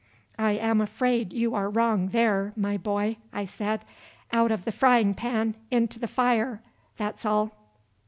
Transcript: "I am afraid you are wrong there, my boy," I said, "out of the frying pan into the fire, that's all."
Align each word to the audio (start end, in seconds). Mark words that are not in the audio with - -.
"I 0.39 0.53
am 0.53 0.81
afraid 0.81 1.31
you 1.31 1.53
are 1.53 1.69
wrong 1.69 2.07
there, 2.09 2.53
my 2.55 2.75
boy," 2.75 3.17
I 3.31 3.45
said, 3.45 3.85
"out 4.31 4.51
of 4.51 4.65
the 4.65 4.71
frying 4.71 5.13
pan 5.13 5.53
into 5.69 5.99
the 5.99 6.07
fire, 6.07 6.63
that's 6.97 7.23
all." 7.23 7.51